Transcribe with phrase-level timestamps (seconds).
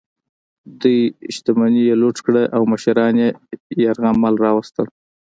[0.81, 0.99] دوی
[1.35, 3.29] شتمني یې لوټ کړه او مشران یې
[3.83, 4.87] یرغمل راوستل.